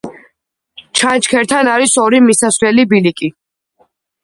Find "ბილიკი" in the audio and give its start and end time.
2.95-3.33